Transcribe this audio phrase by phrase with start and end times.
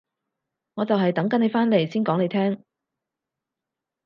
[0.73, 2.63] 我就係等緊你返嚟先講你聽